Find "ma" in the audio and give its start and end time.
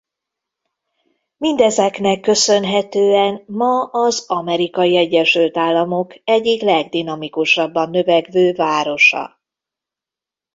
3.47-3.83